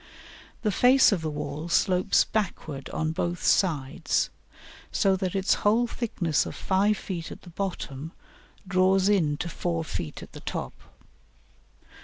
[0.63, 4.31] "]The face of the wall slopes backward on both sides,
[4.91, 8.11] so that its whole thickness of five feet at the bottom
[8.67, 10.73] draws in to four feet at the top.